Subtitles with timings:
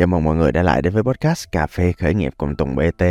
[0.00, 2.76] Chào mừng mọi người đã lại đến với podcast Cà phê khởi nghiệp cùng Tùng
[2.76, 3.04] BT.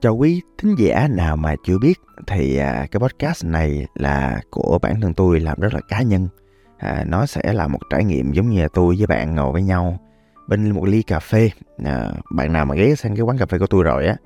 [0.00, 4.78] Cho quý thính giả nào mà chưa biết thì à, cái podcast này là của
[4.82, 6.28] bản thân tôi làm rất là cá nhân.
[6.78, 9.62] À, nó sẽ là một trải nghiệm giống như là tôi với bạn ngồi với
[9.62, 9.98] nhau
[10.48, 11.50] bên một ly cà phê.
[11.84, 14.16] À, bạn nào mà ghé sang cái quán cà phê của tôi rồi á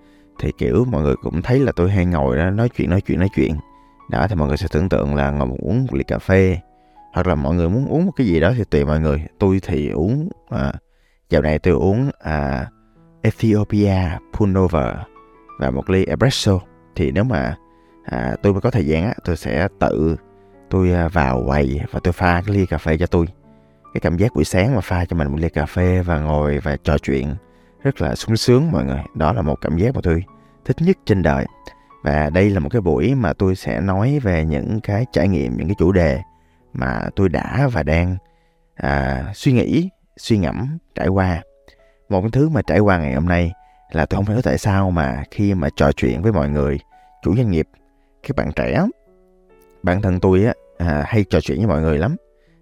[0.40, 3.18] thì kiểu mọi người cũng thấy là tôi hay ngồi đó nói chuyện nói chuyện
[3.18, 3.56] nói chuyện.
[4.10, 6.58] Đó thì mọi người sẽ tưởng tượng là ngồi uống một ly cà phê
[7.12, 9.24] hoặc là mọi người muốn uống một cái gì đó thì tùy mọi người.
[9.38, 10.72] Tôi thì uống à,
[11.34, 12.66] Dạo này tôi uống à,
[13.22, 13.96] Ethiopia
[14.32, 14.96] Pullover
[15.58, 16.60] và một ly espresso.
[16.96, 17.56] Thì nếu mà
[18.04, 20.16] à, tôi mới có thời gian á, tôi sẽ tự
[20.70, 23.26] tôi à, vào quầy và tôi pha cái ly cà phê cho tôi.
[23.94, 26.58] Cái cảm giác buổi sáng mà pha cho mình một ly cà phê và ngồi
[26.58, 27.34] và trò chuyện
[27.82, 29.02] rất là sung sướng mọi người.
[29.14, 30.24] Đó là một cảm giác mà tôi
[30.64, 31.46] thích nhất trên đời.
[32.02, 35.56] Và đây là một cái buổi mà tôi sẽ nói về những cái trải nghiệm,
[35.56, 36.20] những cái chủ đề
[36.72, 38.16] mà tôi đã và đang
[38.74, 41.42] à, suy nghĩ suy ngẫm trải qua.
[42.08, 43.52] Một cái thứ mà trải qua ngày hôm nay
[43.92, 46.78] là tôi không hiểu tại sao mà khi mà trò chuyện với mọi người
[47.22, 47.68] chủ doanh nghiệp
[48.22, 48.86] các bạn trẻ
[49.82, 52.16] bản thân tôi á à, hay trò chuyện với mọi người lắm.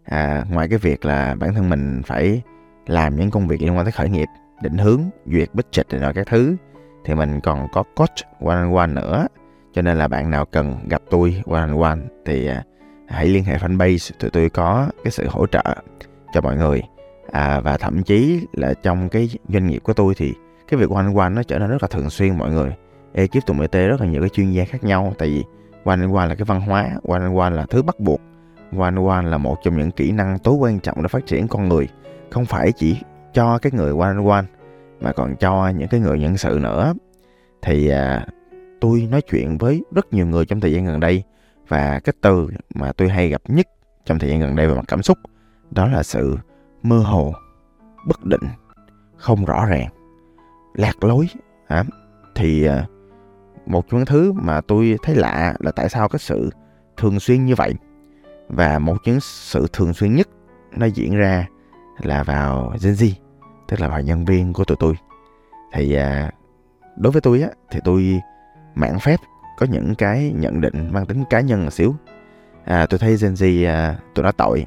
[0.04, 2.42] À, ngoài cái việc là bản thân mình phải
[2.86, 4.28] làm những công việc liên quan tới khởi nghiệp
[4.62, 6.56] định hướng duyệt budget rồi các thứ
[7.04, 9.26] thì mình còn có coach one on one nữa.
[9.74, 12.62] Cho nên là bạn nào cần gặp tôi one on one thì à,
[13.08, 15.62] hãy liên hệ fanpage tụi tôi có cái sự hỗ trợ
[16.34, 16.82] cho mọi người
[17.32, 20.34] à, và thậm chí là trong cái doanh nghiệp của tôi thì
[20.68, 22.74] cái việc quanh quanh nó trở nên rất là thường xuyên mọi người.
[23.12, 25.44] Ekip tụi MT rất là nhiều cái chuyên gia khác nhau tại vì
[25.84, 28.20] quanh quanh là cái văn hóa quanh quanh là thứ bắt buộc.
[28.76, 31.68] Quanh quanh là một trong những kỹ năng tối quan trọng để phát triển con
[31.68, 31.88] người
[32.30, 32.96] không phải chỉ
[33.32, 34.44] cho cái người quanh quanh
[35.00, 36.94] mà còn cho những cái người nhân sự nữa.
[37.62, 38.26] Thì à,
[38.80, 41.22] tôi nói chuyện với rất nhiều người trong thời gian gần đây
[41.68, 43.66] và cái từ mà tôi hay gặp nhất
[44.04, 45.18] trong thời gian gần đây về mặt cảm xúc
[45.70, 46.38] đó là sự
[46.82, 47.34] mơ hồ,
[48.06, 48.42] bất định,
[49.16, 49.88] không rõ ràng,
[50.74, 51.28] lạc lối.
[51.68, 51.84] hả?
[52.34, 52.86] Thì à,
[53.66, 56.50] một trong những thứ mà tôi thấy lạ là tại sao cái sự
[56.96, 57.74] thường xuyên như vậy?
[58.48, 60.28] Và một những sự thường xuyên nhất
[60.76, 61.46] nó diễn ra
[62.02, 63.12] là vào Gen Z
[63.68, 64.94] tức là vào nhân viên của tụi tôi.
[65.72, 66.30] Thì à,
[66.96, 68.20] đối với tôi á thì tôi
[68.74, 69.16] mạn phép
[69.58, 71.94] có những cái nhận định mang tính cá nhân một xíu.
[72.64, 74.66] À, tôi thấy Gen Z à, tụi nó tội.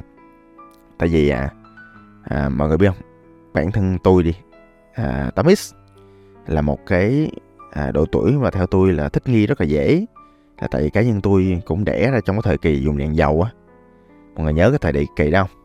[0.98, 1.50] Tại vì à,
[2.30, 2.98] à, mọi người biết không?
[3.54, 4.34] Bản thân tôi đi.
[4.94, 5.74] À, 8x
[6.48, 7.32] là một cái
[7.72, 10.06] à, độ tuổi mà theo tôi là thích nghi rất là dễ.
[10.62, 13.16] Là tại vì cá nhân tôi cũng đẻ ra trong cái thời kỳ dùng đèn
[13.16, 13.52] dầu á.
[14.36, 15.62] Mọi người nhớ cái thời đại kỳ đó không?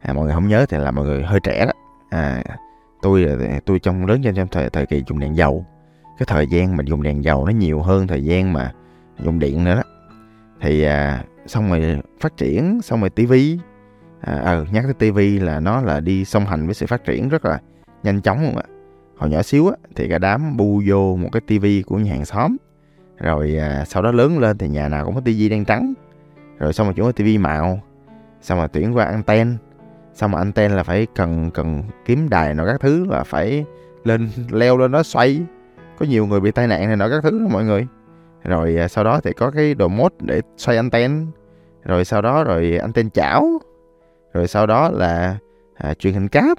[0.00, 1.72] À, mọi người không nhớ thì là mọi người hơi trẻ đó.
[2.10, 2.44] À,
[3.02, 5.66] tôi là tôi trong lớn trên trong thời thời kỳ dùng đèn dầu.
[6.18, 8.72] Cái thời gian mà dùng đèn dầu nó nhiều hơn thời gian mà
[9.18, 9.82] dùng điện nữa đó.
[10.60, 13.58] Thì à, xong rồi phát triển xong rồi tivi
[14.20, 17.28] à, ờ nhắc tới tivi là nó là đi song hành với sự phát triển
[17.28, 17.60] rất là
[18.02, 18.64] nhanh chóng luôn ạ.
[19.16, 22.24] Hồi nhỏ xíu á thì cả đám bu vô một cái tivi của nhà hàng
[22.24, 22.56] xóm.
[23.18, 25.94] Rồi à, sau đó lớn lên thì nhà nào cũng có tivi đen trắng.
[26.58, 27.80] Rồi xong rồi chuyển qua tivi màu.
[28.42, 29.56] Xong rồi chuyển qua anten.
[30.14, 33.64] Xong rồi anten là phải cần cần kiếm đài nó các thứ là phải
[34.04, 35.40] lên leo lên nó xoay.
[35.98, 37.86] Có nhiều người bị tai nạn này nọ các thứ đó mọi người.
[38.44, 41.26] Rồi à, sau đó thì có cái đồ mốt để xoay anten.
[41.84, 43.60] Rồi sau đó rồi anten chảo
[44.32, 45.38] rồi sau đó là
[45.74, 46.58] à, truyền hình cáp.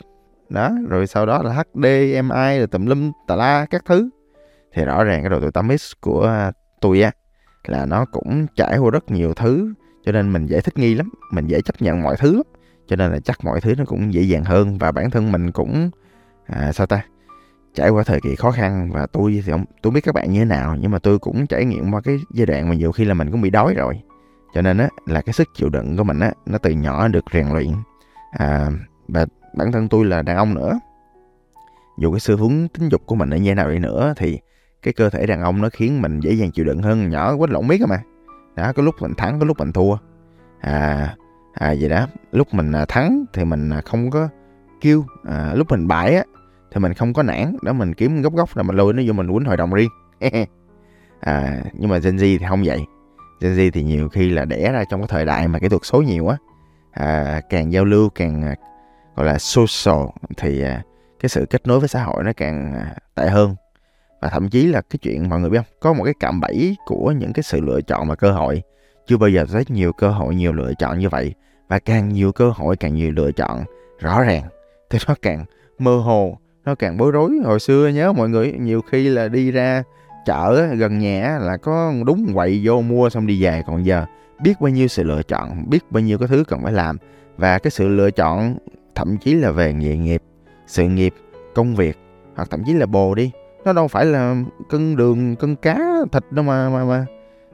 [0.50, 4.10] Đó rồi sau đó là HDMI rồi tùm lum tà la các thứ.
[4.74, 7.12] Thì rõ ràng cái độ tuổi 8X của tôi á
[7.68, 9.74] là nó cũng trải qua rất nhiều thứ
[10.06, 12.44] cho nên mình dễ thích nghi lắm mình dễ chấp nhận mọi thứ lắm.
[12.88, 15.52] Cho nên là chắc mọi thứ nó cũng dễ dàng hơn và bản thân mình
[15.52, 15.90] cũng
[16.46, 17.06] à, sao ta
[17.74, 20.40] trải qua thời kỳ khó khăn và tôi thì không tôi biết các bạn như
[20.40, 23.06] thế nào nhưng mà tôi cũng trải nghiệm qua cái giai đoạn mà nhiều khi
[23.06, 24.02] là mình cũng bị đói rồi
[24.54, 27.26] cho nên á là cái sức chịu đựng của mình á nó từ nhỏ được
[27.34, 27.72] rèn luyện.
[28.32, 28.68] À,
[29.08, 29.26] và
[29.56, 30.80] bản thân tôi là đàn ông nữa.
[31.98, 34.40] Dù cái xu hướng tính dục của mình ở như nào đi nữa thì
[34.82, 37.52] cái cơ thể đàn ông nó khiến mình dễ dàng chịu đựng hơn nhỏ quýnh
[37.52, 38.02] lộn miết mà.
[38.56, 39.96] Đó có lúc mình thắng có lúc mình thua.
[40.60, 41.16] À
[41.54, 42.08] à vậy đó.
[42.32, 44.30] Lúc mình à, thắng thì mình à, không có
[44.82, 46.24] kêu à, lúc mình bại á
[46.72, 47.56] thì mình không có nản.
[47.62, 49.90] Đó mình kiếm góc góc là mình lôi nó vô mình quýnh hội đồng riêng.
[51.22, 52.86] À nhưng mà Gen Z thì không vậy.
[53.42, 55.82] Gen Z thì nhiều khi là đẻ ra trong cái thời đại mà kỹ thuật
[55.86, 56.38] số nhiều á
[56.92, 58.56] à, càng giao lưu càng à,
[59.16, 60.06] gọi là social
[60.38, 60.84] thì à,
[61.20, 63.56] cái sự kết nối với xã hội nó càng à, tệ hơn.
[64.22, 65.78] Và thậm chí là cái chuyện mọi người biết không?
[65.80, 68.64] Có một cái cạm bẫy của những cái sự lựa chọn và cơ hội.
[69.08, 71.34] Chưa bao giờ thấy nhiều cơ hội nhiều lựa chọn như vậy.
[71.68, 73.64] Và càng nhiều cơ hội càng nhiều lựa chọn.
[74.00, 74.44] Rõ ràng
[74.90, 75.46] thì nó càng
[75.80, 77.40] mơ hồ nó càng bối rối.
[77.44, 79.84] Hồi xưa nhớ mọi người nhiều khi là đi ra
[80.26, 83.64] chợ gần nhà là có đúng quậy vô mua xong đi về.
[83.68, 84.06] Còn giờ
[84.44, 86.98] biết bao nhiêu sự lựa chọn biết bao nhiêu cái thứ cần phải làm.
[87.38, 88.58] Và cái sự lựa chọn
[88.96, 90.24] thậm chí là về nghề nghiệp
[90.68, 91.14] sự nghiệp
[91.56, 91.98] công việc
[92.36, 93.32] hoặc thậm chí là bồ đi
[93.66, 94.36] nó đâu phải là
[94.70, 95.80] cân đường cân cá
[96.12, 97.06] thịt đâu mà mà mà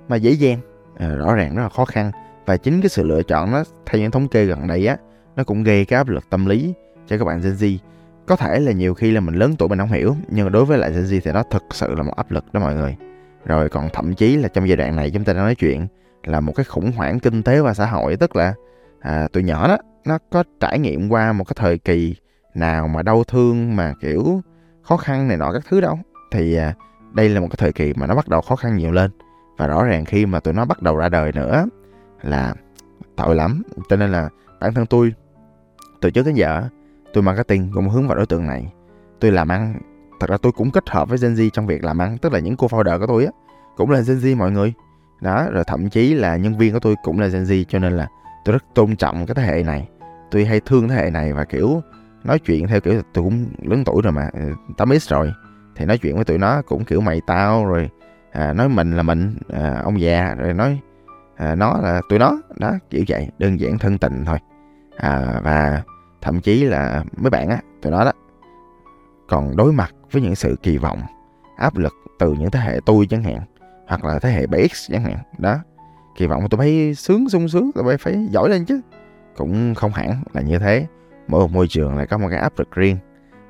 [0.10, 0.60] mà dễ dàng.
[0.98, 2.12] À, rõ ràng rất là khó khăn.
[2.46, 4.98] Và chính cái sự lựa chọn nó theo những thống kê gần đây á
[5.36, 6.74] nó cũng gây cái áp lực tâm lý
[7.08, 7.78] cho các bạn Gen Z
[8.28, 10.66] có thể là nhiều khi là mình lớn tuổi mình không hiểu nhưng mà đối
[10.66, 12.96] với lại Gen Z thì nó thực sự là một áp lực đó mọi người.
[13.46, 15.88] Rồi còn thậm chí là trong giai đoạn này chúng ta đang nói chuyện
[16.24, 18.54] là một cái khủng hoảng kinh tế và xã hội tức là
[19.00, 22.16] à, tụi nhỏ đó nó có trải nghiệm qua một cái thời kỳ
[22.54, 24.42] nào mà đau thương mà kiểu
[24.82, 26.00] khó khăn này nọ các thứ đâu.
[26.32, 26.74] Thì à,
[27.14, 29.12] đây là một cái thời kỳ mà nó bắt đầu khó khăn nhiều lên.
[29.58, 31.66] Và rõ ràng khi mà tụi nó bắt đầu ra đời nữa
[32.22, 32.54] là
[33.16, 33.64] tội lắm.
[33.90, 35.14] Cho nên là bản thân tôi
[36.02, 36.64] từ trước đến giờ
[37.18, 38.74] tôi marketing cũng hướng vào đối tượng này.
[39.20, 39.80] Tôi làm ăn
[40.20, 42.40] thật ra tôi cũng kết hợp với Gen Z trong việc làm ăn tức là
[42.40, 43.32] những cô founder của tôi á
[43.76, 44.74] cũng là Gen Z mọi người.
[45.22, 47.94] Đó rồi thậm chí là nhân viên của tôi cũng là Gen Z cho nên
[47.94, 48.08] là
[48.46, 49.90] tôi rất tôn trọng cái thế hệ này.
[50.32, 51.82] Tôi hay thương thế hệ này và kiểu
[52.24, 54.42] nói chuyện theo kiểu tôi cũng lớn tuổi rồi mà ờ,
[54.78, 55.34] tám x rồi.
[55.76, 57.90] Thì nói chuyện với tụi nó cũng kiểu mày tao rồi
[58.32, 60.80] à, nói mình là mình à, ông già rồi nói
[61.38, 62.38] à, nó là tụi nó.
[62.60, 64.38] Đó kiểu vậy đơn giản thân tình thôi.
[64.98, 65.82] À, và
[66.22, 68.12] thậm chí là mấy bạn á tụi nó đó,
[69.28, 71.02] còn đối mặt với những sự kỳ vọng,
[71.58, 73.40] áp lực từ những thế hệ tôi chẳng hạn,
[73.88, 75.58] hoặc là thế hệ 7X chẳng hạn, đó,
[76.18, 78.82] kỳ vọng tôi bay sướng sung sướng, tôi phải phải giỏi lên chứ,
[79.36, 80.88] cũng không hẳn là như thế.
[81.28, 82.98] Mỗi một môi trường lại có một cái áp lực riêng,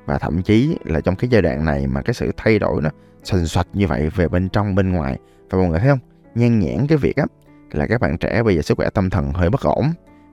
[0.06, 2.90] và thậm chí là trong cái giai đoạn này mà cái sự thay đổi nó
[3.24, 5.18] sành soạch như vậy về bên trong, bên ngoài
[5.50, 5.98] và mọi người thấy không?
[6.34, 7.24] Nhan nhãn cái việc á,
[7.72, 9.84] là các bạn trẻ bây giờ sức khỏe tâm thần hơi bất ổn,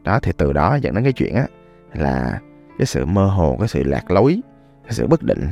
[0.03, 1.47] đó, thì từ đó dẫn đến cái chuyện á
[1.97, 2.39] là
[2.77, 4.41] cái sự mơ hồ, cái sự lạc lối,
[4.83, 5.47] cái sự bất định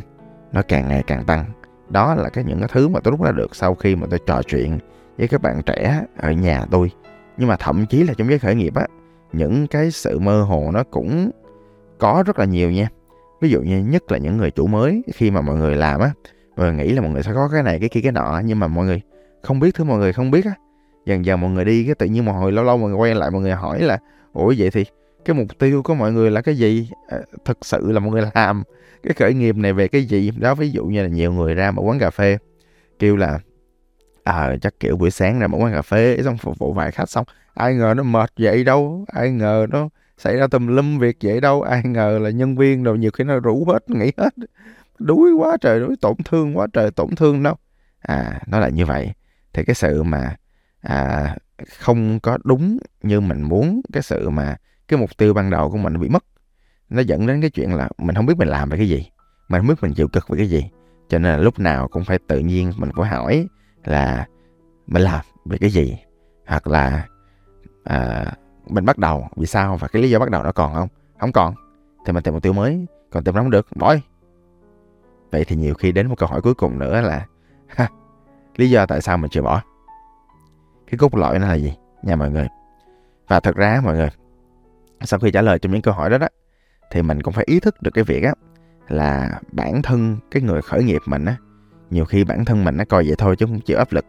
[0.51, 1.45] nó càng ngày càng tăng.
[1.89, 4.19] Đó là cái những cái thứ mà tôi rút ra được sau khi mà tôi
[4.25, 4.79] trò chuyện
[5.17, 6.91] với các bạn trẻ ở nhà tôi.
[7.37, 8.87] Nhưng mà thậm chí là trong giới khởi nghiệp á,
[9.33, 11.31] những cái sự mơ hồ nó cũng
[11.97, 12.87] có rất là nhiều nha.
[13.41, 16.11] Ví dụ như nhất là những người chủ mới, khi mà mọi người làm á,
[16.57, 18.59] mọi người nghĩ là mọi người sẽ có cái này, cái kia, cái nọ, nhưng
[18.59, 19.01] mà mọi người
[19.41, 20.53] không biết, thứ mọi người không biết á,
[21.05, 23.15] dần dần mọi người đi cái tự nhiên một hồi, lâu lâu mọi người quay
[23.15, 23.97] lại, mọi người hỏi là,
[24.33, 24.85] ủa, vậy thì
[25.25, 26.89] cái mục tiêu của mọi người là cái gì?
[27.07, 28.63] À, thực sự là mọi người làm
[29.03, 30.31] cái khởi nghiệp này về cái gì?
[30.31, 32.37] Đó ví dụ như là nhiều người ra một quán cà phê
[32.99, 33.39] kêu là
[34.23, 37.09] à chắc kiểu buổi sáng ra một quán cà phê xong phục vụ vài khách
[37.09, 41.17] xong ai ngờ nó mệt vậy đâu ai ngờ nó xảy ra tùm lum việc
[41.23, 44.33] vậy đâu ai ngờ là nhân viên đâu nhiều khi nó rủ hết nghỉ hết.
[44.99, 47.55] Đuối quá trời đuối tổn thương quá trời tổn thương đâu.
[48.01, 49.13] À nó là như vậy.
[49.53, 50.35] Thì cái sự mà
[50.81, 51.35] à,
[51.79, 54.57] không có đúng như mình muốn cái sự mà
[54.87, 56.23] cái mục tiêu ban đầu của mình bị mất.
[56.89, 59.09] Nó dẫn đến cái chuyện là mình không biết mình làm về cái gì
[59.49, 60.69] mình không biết mình chịu cực về cái gì.
[61.07, 63.47] Cho nên là lúc nào cũng phải tự nhiên mình phải hỏi
[63.83, 64.27] là
[64.87, 65.97] mình làm về cái gì?
[66.47, 67.07] Hoặc là
[67.83, 68.25] à,
[68.67, 70.87] mình bắt đầu vì sao và cái lý do bắt đầu nó còn không?
[71.19, 71.53] Không còn.
[72.05, 73.95] Thì mình tìm mục tiêu mới còn tìm nó không được bỏ
[75.31, 77.25] vậy thì nhiều khi đến một câu hỏi cuối cùng nữa là
[77.67, 77.89] ha,
[78.55, 79.61] lý do tại sao mình chưa bỏ?
[80.87, 81.73] Cái cốt lõi nó là gì?
[82.03, 82.47] Nha mọi người.
[83.27, 84.09] Và thật ra mọi người
[85.03, 86.27] sau khi trả lời cho những câu hỏi đó đó,
[86.91, 88.33] thì mình cũng phải ý thức được cái việc á,
[88.87, 91.35] là bản thân cái người khởi nghiệp mình á,
[91.89, 94.05] nhiều khi bản thân mình nó coi vậy thôi chứ không chịu áp lực.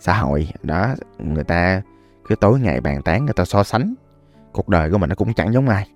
[0.00, 1.82] Xã hội, đó, người ta
[2.28, 3.94] cứ tối ngày bàn tán, người ta so sánh,
[4.52, 5.88] cuộc đời của mình nó cũng chẳng giống ai.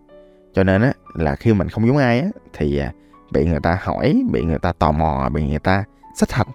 [0.53, 2.93] Cho nên á, là khi mình không giống ai á, thì à,
[3.33, 5.85] bị người ta hỏi, bị người ta tò mò, bị người ta
[6.17, 6.49] sách hạch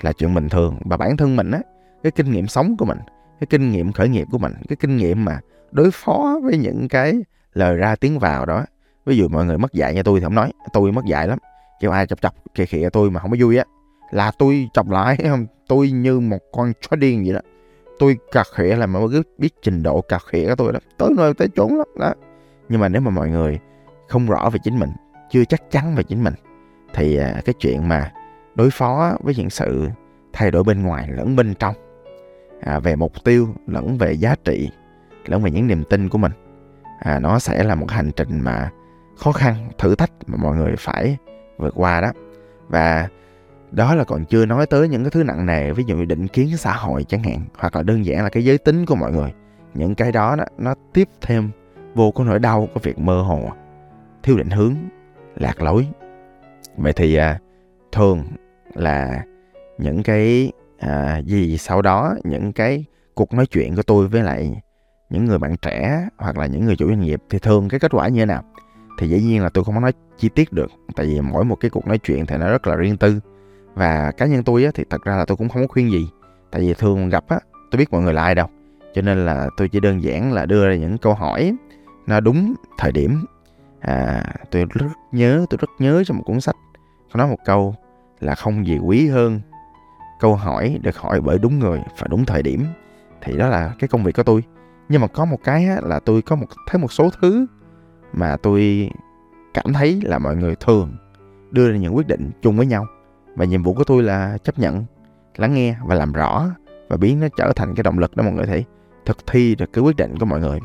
[0.00, 0.78] là chuyện bình thường.
[0.84, 1.60] Và bản thân mình á,
[2.02, 2.98] cái kinh nghiệm sống của mình,
[3.40, 6.88] cái kinh nghiệm khởi nghiệp của mình, cái kinh nghiệm mà đối phó với những
[6.88, 7.22] cái
[7.54, 8.64] lời ra tiếng vào đó.
[9.06, 10.52] Ví dụ mọi người mất dạy nha tôi thì không nói.
[10.72, 11.38] Tôi mất dạy lắm.
[11.80, 13.64] Kêu ai chọc chọc kìa khịa tôi mà không có vui á
[14.10, 17.40] là tôi chọc lại không tôi như một con chó điên vậy đó.
[17.98, 21.10] Tôi cà khịa là mọi người biết trình độ cà khịa của tôi đó tới
[21.16, 22.14] nơi tới chốn lắm đó.
[22.68, 23.58] Nhưng mà nếu mà mọi người
[24.08, 24.90] không rõ về chính mình
[25.30, 26.34] chưa chắc chắn về chính mình
[26.94, 28.12] thì à, cái chuyện mà
[28.54, 29.88] đối phó với những sự
[30.32, 31.74] thay đổi bên ngoài lẫn bên trong
[32.60, 34.70] à, về mục tiêu lẫn về giá trị
[35.26, 36.32] lẫn về những niềm tin của mình
[37.04, 38.70] à, nó sẽ là một hành trình mà
[39.16, 41.16] khó khăn thử thách mà mọi người phải
[41.58, 42.12] vượt qua đó.
[42.68, 43.08] Và
[43.70, 46.28] đó là còn chưa nói tới những cái thứ nặng nề ví dụ như định
[46.28, 49.12] kiến xã hội chẳng hạn hoặc là đơn giản là cái giới tính của mọi
[49.12, 49.32] người.
[49.74, 51.50] Những cái đó, đó nó tiếp thêm
[51.94, 53.50] vô cái nỗi đau của việc mơ hồ
[54.22, 54.74] thiếu định hướng
[55.36, 55.86] lạc lối.
[56.76, 57.38] Vậy thì à,
[57.92, 58.24] thường
[58.74, 59.24] là
[59.78, 64.60] những cái à, gì sau đó những cái cuộc nói chuyện của tôi với lại
[65.12, 67.94] những người bạn trẻ hoặc là những người chủ doanh nghiệp thì thường cái kết
[67.94, 68.42] quả như thế nào?
[68.98, 71.56] Thì dĩ nhiên là tôi không có nói chi tiết được tại vì mỗi một
[71.56, 73.20] cái cuộc nói chuyện thì nó rất là riêng tư.
[73.74, 76.08] Và cá nhân tôi á, thì thật ra là tôi cũng không có khuyên gì.
[76.50, 77.38] Tại vì thường gặp á
[77.70, 78.46] tôi biết mọi người là ai đâu.
[78.94, 81.56] Cho nên là tôi chỉ đơn giản là đưa ra những câu hỏi
[82.06, 83.24] nó đúng thời điểm.
[83.80, 86.56] À, tôi rất nhớ tôi rất nhớ trong một cuốn sách
[87.12, 87.74] có nói một câu
[88.20, 89.40] là không gì quý hơn
[90.20, 92.64] câu hỏi được hỏi bởi đúng người và đúng thời điểm.
[93.20, 94.42] Thì đó là cái công việc của tôi
[94.92, 97.46] nhưng mà có một cái á, là tôi có một thấy một số thứ
[98.12, 98.90] mà tôi
[99.54, 100.96] cảm thấy là mọi người thường
[101.50, 102.86] đưa ra những quyết định chung với nhau.
[103.36, 104.84] Và nhiệm vụ của tôi là chấp nhận
[105.36, 106.46] lắng nghe và làm rõ
[106.88, 108.64] và biến nó trở thành cái động lực để mọi người thấy
[109.06, 110.60] thực thi được cái quyết định của mọi người.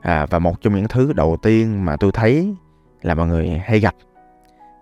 [0.00, 2.54] À, và một trong những thứ đầu tiên mà tôi thấy
[3.02, 3.94] là mọi người hay gặp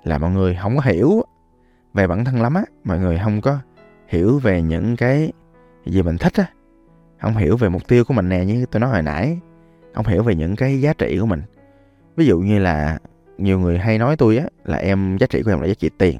[0.04, 1.22] là mọi người không có hiểu
[1.94, 2.62] về bản thân lắm á.
[2.84, 3.58] Mọi người không có
[4.08, 5.32] hiểu về những cái
[5.86, 6.46] gì mình thích á
[7.22, 9.38] ông hiểu về mục tiêu của mình nè như tôi nói hồi nãy.
[9.94, 11.42] Ông hiểu về những cái giá trị của mình.
[12.16, 12.98] Ví dụ như là
[13.38, 15.90] nhiều người hay nói tôi á là em giá trị của em là giá trị
[15.98, 16.18] tiền.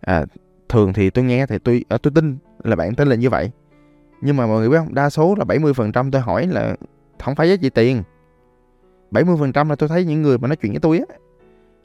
[0.00, 0.24] À,
[0.68, 3.50] thường thì tôi nghe thì tôi à, tôi tin là bạn tin là như vậy.
[4.20, 4.94] Nhưng mà mọi người biết không?
[4.94, 6.76] Đa số là 70% tôi hỏi là
[7.18, 8.02] không phải giá trị tiền.
[9.10, 11.14] 70% là tôi thấy những người mà nói chuyện với tôi á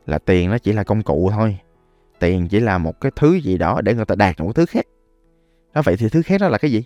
[0.06, 1.58] là tiền nó chỉ là công cụ thôi.
[2.20, 4.66] Tiền chỉ là một cái thứ gì đó để người ta đạt được một thứ
[4.66, 4.86] khác.
[5.74, 6.84] Đó vậy thì thứ khác đó là cái gì?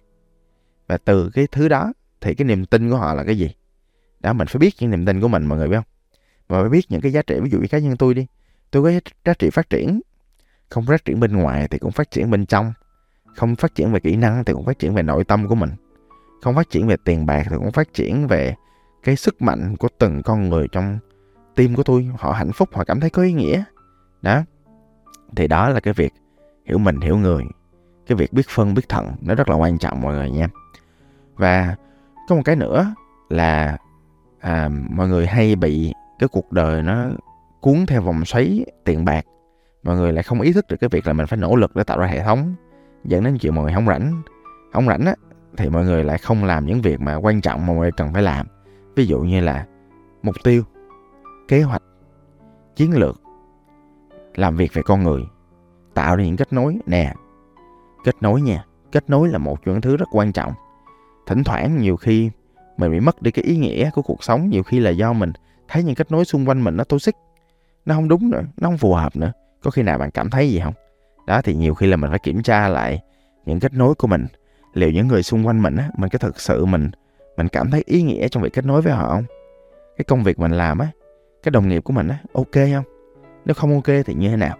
[0.87, 3.49] Và từ cái thứ đó thì cái niềm tin của họ là cái gì?
[4.19, 5.85] Đó, mình phải biết những niềm tin của mình, mọi người biết không?
[6.47, 8.27] Và phải biết những cái giá trị, ví dụ như cá nhân tôi đi.
[8.71, 10.01] Tôi có giá trị phát triển.
[10.69, 12.73] Không phát triển bên ngoài thì cũng phát triển bên trong.
[13.35, 15.71] Không phát triển về kỹ năng thì cũng phát triển về nội tâm của mình.
[16.41, 18.55] Không phát triển về tiền bạc thì cũng phát triển về
[19.03, 20.99] cái sức mạnh của từng con người trong
[21.55, 22.09] tim của tôi.
[22.17, 23.63] Họ hạnh phúc, họ cảm thấy có ý nghĩa.
[24.21, 24.43] Đó.
[25.35, 26.13] Thì đó là cái việc
[26.65, 27.43] hiểu mình, hiểu người.
[28.07, 30.47] Cái việc biết phân, biết thận nó rất là quan trọng, mọi người nha
[31.37, 31.75] và
[32.27, 32.93] có một cái nữa
[33.29, 33.77] là
[34.39, 37.05] à, mọi người hay bị cái cuộc đời nó
[37.61, 39.25] cuốn theo vòng xoáy tiền bạc.
[39.83, 41.83] Mọi người lại không ý thức được cái việc là mình phải nỗ lực để
[41.83, 42.55] tạo ra hệ thống.
[43.03, 44.21] Dẫn đến chuyện mọi người không rảnh.
[44.73, 45.15] Không rảnh á
[45.57, 48.13] thì mọi người lại không làm những việc mà quan trọng mà mọi người cần
[48.13, 48.47] phải làm.
[48.95, 49.65] Ví dụ như là
[50.23, 50.63] mục tiêu
[51.47, 51.83] kế hoạch
[52.75, 53.21] chiến lược
[54.35, 55.21] làm việc về con người.
[55.93, 57.13] Tạo ra những kết nối nè.
[58.03, 60.53] Kết nối nha kết nối là một trong những thứ rất quan trọng
[61.27, 62.29] thỉnh thoảng nhiều khi
[62.77, 65.31] mình bị mất đi cái ý nghĩa của cuộc sống, nhiều khi là do mình
[65.67, 67.15] thấy những kết nối xung quanh mình nó toxic,
[67.85, 69.31] nó không đúng nữa, nó không phù hợp nữa.
[69.63, 70.73] Có khi nào bạn cảm thấy gì không?
[71.27, 72.99] Đó, thì nhiều khi là mình phải kiểm tra lại
[73.45, 74.25] những kết nối của mình.
[74.73, 76.91] Liệu những người xung quanh mình á, mình có thực sự mình
[77.37, 79.23] mình cảm thấy ý nghĩa trong việc kết nối với họ không?
[79.97, 80.87] Cái công việc mình làm á,
[81.43, 82.83] cái đồng nghiệp của mình á, ok không?
[83.45, 84.57] Nếu không ok thì như thế nào?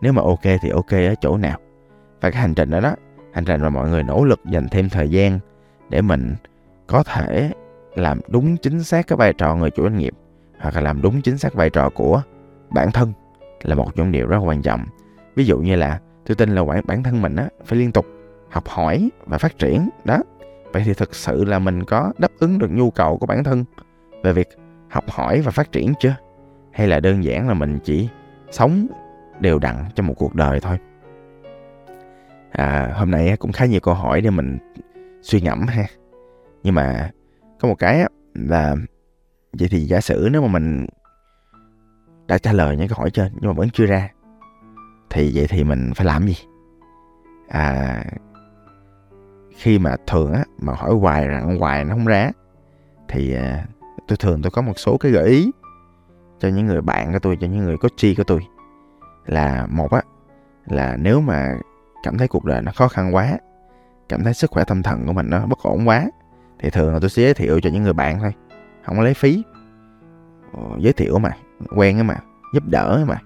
[0.00, 1.58] Nếu mà ok thì ok ở chỗ nào?
[2.20, 2.94] Và cái hành trình đó đó,
[3.32, 5.38] hành trình mà mọi người nỗ lực dành thêm thời gian
[5.92, 6.34] để mình
[6.86, 7.50] có thể
[7.94, 10.14] làm đúng chính xác cái vai trò người chủ doanh nghiệp
[10.58, 12.22] hoặc là làm đúng chính xác vai trò của
[12.70, 13.12] bản thân
[13.62, 14.84] là một trong điều rất quan trọng.
[15.36, 18.06] Ví dụ như là tôi tin là bản thân mình á phải liên tục
[18.50, 20.18] học hỏi và phát triển đó.
[20.72, 23.64] Vậy thì thực sự là mình có đáp ứng được nhu cầu của bản thân
[24.22, 24.48] về việc
[24.88, 26.14] học hỏi và phát triển chưa?
[26.72, 28.08] Hay là đơn giản là mình chỉ
[28.50, 28.86] sống
[29.40, 30.78] đều đặn trong một cuộc đời thôi?
[32.50, 34.58] À, hôm nay cũng khá nhiều câu hỏi để mình
[35.22, 35.84] suy ngẫm ha.
[36.62, 37.10] Nhưng mà
[37.60, 38.76] có một cái là
[39.52, 40.86] vậy thì giả sử nếu mà mình
[42.26, 44.08] đã trả lời những câu hỏi trên nhưng mà vẫn chưa ra
[45.10, 46.34] thì vậy thì mình phải làm gì?
[47.48, 48.04] À
[49.56, 52.30] khi mà thường á mà hỏi hoài rằng hoài nó không ra
[53.08, 53.66] thì à,
[54.08, 55.50] tôi thường tôi có một số cái gợi ý
[56.40, 58.40] cho những người bạn của tôi cho những người coach của tôi.
[59.26, 60.02] Là một á
[60.66, 61.54] là nếu mà
[62.02, 63.38] cảm thấy cuộc đời nó khó khăn quá
[64.12, 66.10] cảm thấy sức khỏe tâm thần của mình nó bất ổn quá.
[66.58, 68.32] Thì thường là tôi sẽ giới thiệu cho những người bạn thôi
[68.84, 69.42] không có lấy phí.
[70.52, 71.30] Ờ, giới thiệu mà
[71.76, 72.16] quen á mà
[72.54, 73.18] giúp đỡ mà.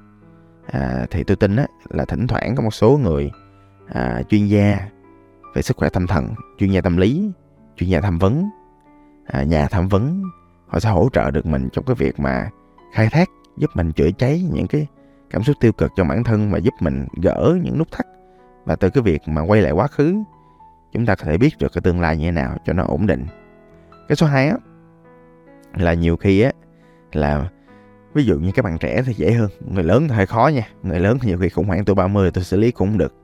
[0.66, 3.30] À, thì tôi tin á là thỉnh thoảng có một số người
[3.88, 4.88] à, chuyên gia
[5.54, 7.30] về sức khỏe tâm thần chuyên gia tâm lý
[7.76, 8.50] chuyên gia tham vấn
[9.26, 10.22] à, nhà tham vấn
[10.66, 12.50] họ sẽ hỗ trợ được mình trong cái việc mà
[12.92, 14.86] khai thác giúp mình chữa cháy những cái
[15.30, 18.06] cảm xúc tiêu cực cho bản thân và giúp mình gỡ những nút thắt.
[18.64, 20.22] Và từ cái việc mà quay lại quá khứ
[20.92, 23.06] chúng ta có thể biết được cái tương lai như thế nào cho nó ổn
[23.06, 23.26] định.
[24.08, 24.56] Cái số 2 á,
[25.74, 26.52] là nhiều khi á,
[27.12, 27.48] là
[28.14, 29.48] ví dụ như các bạn trẻ thì dễ hơn.
[29.70, 30.62] Người lớn thì hơi khó nha.
[30.82, 33.14] Người lớn thì nhiều khi khủng hoảng tuổi 30 tôi xử lý cũng không được.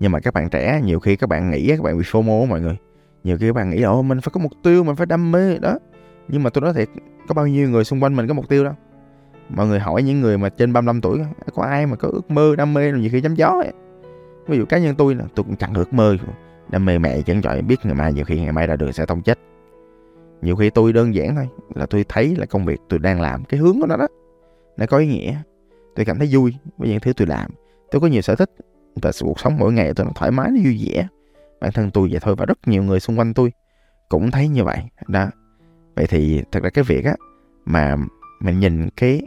[0.00, 2.60] Nhưng mà các bạn trẻ, nhiều khi các bạn nghĩ các bạn bị FOMO mọi
[2.60, 2.76] người.
[3.24, 5.58] Nhiều khi các bạn nghĩ là mình phải có mục tiêu, mình phải đam mê
[5.58, 5.78] đó.
[6.28, 6.88] Nhưng mà tôi nói thiệt,
[7.28, 8.74] có bao nhiêu người xung quanh mình có mục tiêu đâu.
[9.48, 11.18] Mọi người hỏi những người mà trên 35 tuổi,
[11.54, 13.72] có ai mà có ước mơ, đam mê nhiều khi chấm gió ấy.
[14.46, 16.16] ví dụ cá nhân tôi là tôi cũng chẳng ước mơ
[16.70, 19.06] đam mê mẹ chẳng chọi biết ngày mai nhiều khi ngày mai ra đường sẽ
[19.06, 19.38] tông chết.
[20.42, 23.44] Nhiều khi tôi đơn giản thôi, là tôi thấy là công việc tôi đang làm
[23.44, 24.06] cái hướng của nó đó.
[24.76, 25.36] Nó có ý nghĩa.
[25.96, 27.50] Tôi cảm thấy vui với những thứ tôi làm.
[27.90, 28.50] Tôi có nhiều sở thích
[29.02, 31.08] và cuộc sống mỗi ngày tôi nó thoải mái, nó vui vẻ.
[31.60, 33.52] Bản thân tôi vậy thôi và rất nhiều người xung quanh tôi
[34.08, 34.78] cũng thấy như vậy.
[35.06, 35.26] Đó.
[35.96, 37.16] Vậy thì thật ra cái việc á,
[37.64, 37.96] mà
[38.40, 39.22] mình nhìn cái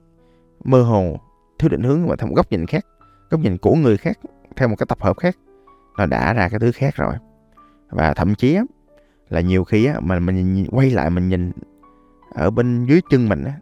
[0.63, 1.19] mơ hồ,
[1.59, 2.85] thiếu định hướng mà theo một góc nhìn khác,
[3.29, 4.19] góc nhìn của người khác,
[4.55, 5.37] theo một cái tập hợp khác,
[5.97, 7.13] nó đã ra cái thứ khác rồi
[7.91, 8.63] và thậm chí á,
[9.29, 11.51] là nhiều khi á, mà mình quay lại mình nhìn
[12.33, 13.53] ở bên dưới chân mình á,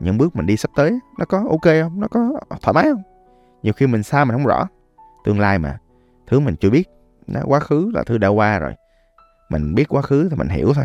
[0.00, 2.00] những bước mình đi sắp tới nó có ok không?
[2.00, 3.02] Nó có thoải mái không?
[3.62, 4.68] Nhiều khi mình xa mình không rõ.
[5.24, 5.78] Tương lai mà
[6.26, 6.88] thứ mình chưa biết
[7.26, 8.72] nó quá khứ là thứ đã qua rồi.
[9.50, 10.84] Mình biết quá khứ thì mình hiểu thôi.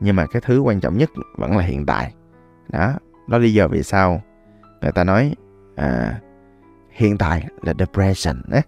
[0.00, 2.14] Nhưng mà cái thứ quan trọng nhất vẫn là hiện tại.
[2.68, 2.94] Đó
[3.28, 4.22] đó lý do vì sao
[4.80, 5.34] người ta nói
[5.76, 6.20] à,
[6.90, 8.42] hiện tại là depression.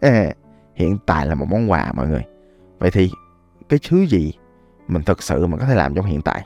[0.74, 2.22] Hiện tại là một món quà mọi người.
[2.78, 3.10] Vậy thì
[3.68, 4.33] cái thứ gì
[4.88, 6.42] mình thực sự mà có thể làm trong hiện tại?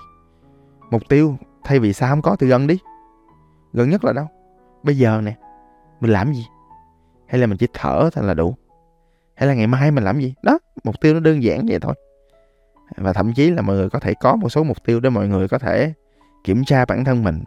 [0.91, 2.79] Mục tiêu, thay vì sao không có thì gần đi.
[3.73, 4.27] Gần nhất là đâu?
[4.83, 5.37] Bây giờ nè,
[6.01, 6.47] mình làm gì?
[7.27, 8.55] Hay là mình chỉ thở thôi là đủ?
[9.35, 10.35] Hay là ngày mai mình làm gì?
[10.43, 11.95] Đó, mục tiêu nó đơn giản vậy thôi.
[12.97, 15.29] Và thậm chí là mọi người có thể có một số mục tiêu để mọi
[15.29, 15.93] người có thể
[16.45, 17.45] kiểm tra bản thân mình.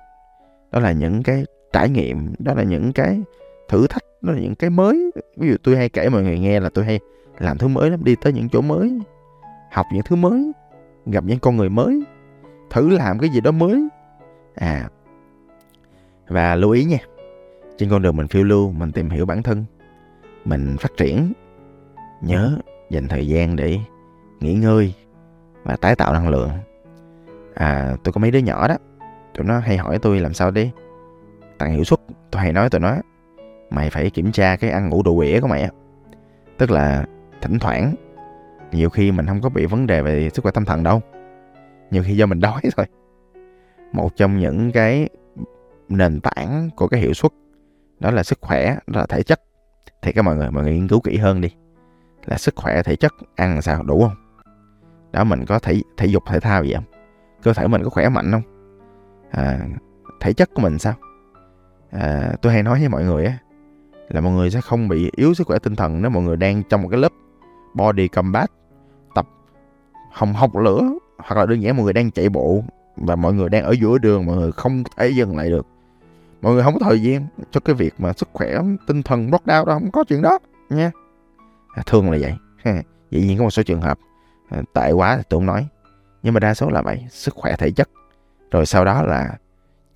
[0.72, 3.22] Đó là những cái trải nghiệm, đó là những cái
[3.70, 5.12] thử thách, đó là những cái mới.
[5.38, 7.00] Ví dụ tôi hay kể mọi người nghe là tôi hay
[7.40, 9.00] làm thứ mới lắm, đi tới những chỗ mới
[9.72, 10.52] học những thứ mới,
[11.06, 12.04] gặp những con người mới,
[12.70, 13.88] thử làm cái gì đó mới.
[14.56, 14.90] À
[16.28, 16.98] và lưu ý nha,
[17.78, 19.66] trên con đường mình phiêu lưu, mình tìm hiểu bản thân,
[20.46, 21.34] mình phát triển,
[22.22, 22.58] nhớ
[22.90, 23.80] dành thời gian để
[24.40, 24.94] nghỉ ngơi
[25.64, 26.50] và tái tạo năng lượng.
[27.54, 28.76] À tôi có mấy đứa nhỏ đó,
[29.34, 30.72] tụi nó hay hỏi tôi làm sao đi
[31.58, 32.00] tăng hiệu suất.
[32.32, 32.96] Tôi hay nói tụi nó,
[33.70, 35.70] mày phải kiểm tra cái ăn ngủ đủ ỉa của mày á.
[36.58, 37.06] Tức là
[37.42, 37.96] thỉnh thoảng
[38.72, 41.02] nhiều khi mình không có bị vấn đề về sức khỏe tâm thần đâu.
[41.92, 42.86] Nhiều khi do mình đói thôi.
[43.94, 45.10] Một trong những cái
[45.90, 47.32] nền tảng của cái hiệu suất
[48.00, 49.42] đó là sức khỏe đó là thể chất.
[50.02, 51.50] Thì các mọi người mọi người nghiên cứu kỹ hơn đi.
[52.26, 54.44] Là sức khỏe thể chất ăn sao đủ không?
[55.12, 56.84] Đó mình có thể thể dục thể thao gì không?
[57.44, 58.42] Cơ thể mình có khỏe mạnh không?
[59.32, 59.60] À,
[60.20, 60.94] thể chất của mình sao?
[61.92, 63.38] À, tôi hay nói với mọi người á
[64.10, 66.64] là mọi người sẽ không bị yếu sức khỏe tinh thần nếu mọi người đang
[66.70, 67.12] trong một cái lớp
[67.74, 68.52] body combat
[70.12, 70.82] hồng hộc lửa
[71.18, 72.64] hoặc là đơn giản mọi người đang chạy bộ
[72.96, 75.68] và mọi người đang ở giữa đường mọi người không thể dừng lại được.
[76.42, 79.46] Mọi người không có thời gian cho cái việc mà sức khỏe tinh thần block
[79.46, 80.92] down đó không có chuyện đó nha.
[81.76, 82.36] À, thường là vậy.
[83.12, 84.00] Dĩ nhiên có một số trường hợp
[84.50, 85.68] à, tệ quá thì tôi không nói.
[86.24, 87.90] Nhưng mà đa số là vậy sức khỏe thể chất.
[88.52, 89.38] Rồi sau đó là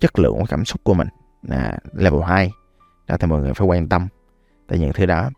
[0.00, 1.08] chất lượng của cảm xúc của mình.
[1.42, 2.50] Là level 2
[3.06, 4.08] đó thì mọi người phải quan tâm
[4.66, 5.30] tới những thứ đó.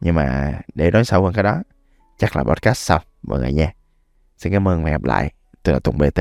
[0.00, 1.62] Nhưng mà để nói sâu hơn cái đó
[2.18, 3.72] chắc là podcast sau mọi người nha
[4.40, 5.32] xin cảm ơn và hẹn gặp lại.
[5.62, 6.20] Tôi là Tùng BT